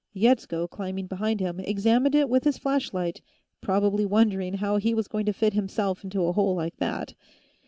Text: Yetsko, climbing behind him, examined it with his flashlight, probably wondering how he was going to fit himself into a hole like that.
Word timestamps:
Yetsko, 0.15 0.67
climbing 0.67 1.05
behind 1.05 1.39
him, 1.39 1.59
examined 1.59 2.15
it 2.15 2.27
with 2.27 2.43
his 2.43 2.57
flashlight, 2.57 3.21
probably 3.61 4.03
wondering 4.03 4.55
how 4.55 4.77
he 4.77 4.95
was 4.95 5.07
going 5.07 5.27
to 5.27 5.31
fit 5.31 5.53
himself 5.53 6.03
into 6.03 6.25
a 6.25 6.33
hole 6.33 6.55
like 6.55 6.75
that. 6.77 7.13